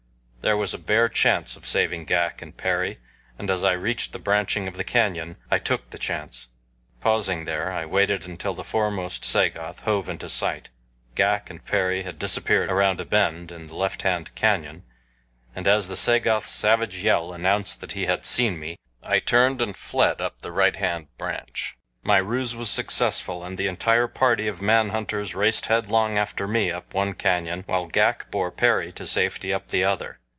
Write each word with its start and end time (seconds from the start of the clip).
There 0.43 0.57
was 0.57 0.73
a 0.73 0.79
bare 0.79 1.07
chance 1.07 1.55
of 1.55 1.67
saving 1.67 2.05
Ghak 2.07 2.41
and 2.41 2.57
Perry, 2.57 2.97
and 3.37 3.47
as 3.51 3.63
I 3.63 3.73
reached 3.73 4.11
the 4.11 4.17
branching 4.17 4.67
of 4.67 4.75
the 4.75 4.83
canyon 4.83 5.35
I 5.51 5.59
took 5.59 5.91
the 5.91 5.99
chance. 5.99 6.47
Pausing 6.99 7.45
there 7.45 7.71
I 7.71 7.85
waited 7.85 8.27
until 8.27 8.55
the 8.55 8.63
foremost 8.63 9.23
Sagoth 9.23 9.81
hove 9.81 10.09
into 10.09 10.27
sight. 10.29 10.69
Ghak 11.13 11.51
and 11.51 11.63
Perry 11.63 12.01
had 12.01 12.17
disappeared 12.17 12.71
around 12.71 12.99
a 12.99 13.05
bend 13.05 13.51
in 13.51 13.67
the 13.67 13.75
left 13.75 14.01
hand 14.01 14.33
canyon, 14.33 14.81
and 15.55 15.67
as 15.67 15.87
the 15.87 15.95
Sagoth's 15.95 16.49
savage 16.49 17.03
yell 17.03 17.33
announced 17.33 17.79
that 17.81 17.91
he 17.91 18.07
had 18.07 18.25
seen 18.25 18.59
me 18.59 18.77
I 19.03 19.19
turned 19.19 19.61
and 19.61 19.77
fled 19.77 20.21
up 20.21 20.41
the 20.41 20.51
right 20.51 20.75
hand 20.75 21.15
branch. 21.19 21.77
My 22.01 22.17
ruse 22.17 22.55
was 22.55 22.71
successful, 22.71 23.43
and 23.43 23.59
the 23.59 23.67
entire 23.67 24.07
party 24.07 24.47
of 24.47 24.59
man 24.59 24.89
hunters 24.89 25.35
raced 25.35 25.67
headlong 25.67 26.17
after 26.17 26.47
me 26.47 26.71
up 26.71 26.95
one 26.95 27.13
canyon 27.13 27.61
while 27.67 27.85
Ghak 27.85 28.31
bore 28.31 28.49
Perry 28.49 28.91
to 28.93 29.05
safety 29.05 29.53
up 29.53 29.67
the 29.67 29.83
other. 29.83 30.17